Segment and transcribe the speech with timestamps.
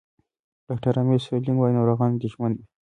[0.67, 2.63] ډاکټر امل سټرلینګ وايي، ناروغان اندېښمن وي.